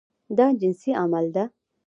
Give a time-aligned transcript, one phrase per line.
[0.37, 1.43] دا جنسي عمل ده.